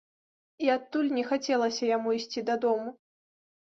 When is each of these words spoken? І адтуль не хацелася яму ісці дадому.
І 0.67 0.71
адтуль 0.77 1.13
не 1.19 1.27
хацелася 1.33 1.83
яму 1.95 2.17
ісці 2.23 2.49
дадому. 2.53 3.01